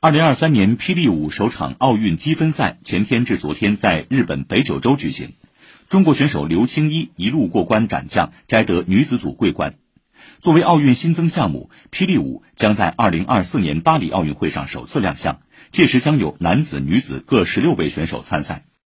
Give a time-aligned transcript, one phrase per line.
[0.00, 5.32] 二零二三年霹雳舞首场奥运积分赛前天至昨天在日本北九州举行，
[5.88, 9.74] 中国选手刘青一一路过关斩将，摘得女子组桂冠。
[10.38, 15.40] 作为奥运新增项目，霹雳舞将在二零二四年巴黎奥运会上首次亮相，
[15.72, 18.67] 届时将有男子、女子各十六位选手参赛。